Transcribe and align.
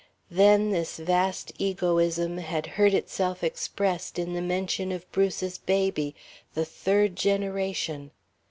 Then 0.31 0.71
this 0.71 0.97
vast 0.97 1.51
egoism 1.59 2.39
had 2.39 2.65
heard 2.73 2.95
itself 2.95 3.43
expressed 3.43 4.17
in 4.17 4.33
the 4.33 4.41
mention 4.41 4.91
of 4.91 5.05
Bruce's 5.11 5.59
baby 5.59 6.15
the 6.55 6.65
third 6.65 7.15
generation. 7.15 8.09